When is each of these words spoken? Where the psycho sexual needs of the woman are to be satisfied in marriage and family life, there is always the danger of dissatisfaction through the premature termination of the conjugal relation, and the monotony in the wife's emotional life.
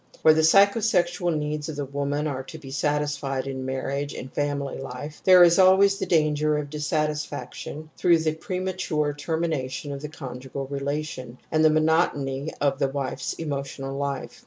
Where 0.23 0.33
the 0.33 0.43
psycho 0.43 0.79
sexual 0.79 1.29
needs 1.29 1.69
of 1.69 1.75
the 1.75 1.85
woman 1.85 2.25
are 2.25 2.41
to 2.45 2.57
be 2.57 2.71
satisfied 2.71 3.45
in 3.45 3.65
marriage 3.67 4.15
and 4.15 4.33
family 4.33 4.79
life, 4.79 5.21
there 5.23 5.43
is 5.43 5.59
always 5.59 5.99
the 5.99 6.07
danger 6.07 6.57
of 6.57 6.71
dissatisfaction 6.71 7.91
through 7.97 8.17
the 8.17 8.33
premature 8.33 9.13
termination 9.13 9.91
of 9.91 10.01
the 10.01 10.09
conjugal 10.09 10.65
relation, 10.65 11.37
and 11.51 11.63
the 11.63 11.69
monotony 11.69 12.49
in 12.59 12.71
the 12.79 12.87
wife's 12.89 13.33
emotional 13.33 13.95
life. 13.95 14.39